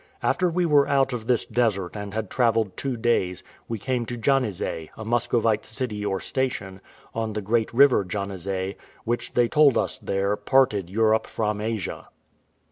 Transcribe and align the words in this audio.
After 0.23 0.49
we 0.49 0.65
were 0.65 0.87
out 0.87 1.13
of 1.13 1.27
this 1.27 1.45
desert 1.45 1.95
and 1.95 2.11
had 2.11 2.31
travelled 2.31 2.75
two 2.75 2.97
days, 2.97 3.43
we 3.67 3.77
came 3.77 4.07
to 4.07 4.17
Janezay, 4.17 4.89
a 4.97 5.05
Muscovite 5.05 5.63
city 5.63 6.03
or 6.03 6.19
station, 6.19 6.81
on 7.13 7.33
the 7.33 7.39
great 7.43 7.71
river 7.71 8.03
Janezay, 8.03 8.77
which, 9.05 9.35
they 9.35 9.47
told 9.47 9.77
us 9.77 9.99
there, 9.99 10.35
parted 10.35 10.89
Europe 10.89 11.27
from 11.27 11.61
Asia. 11.61 12.07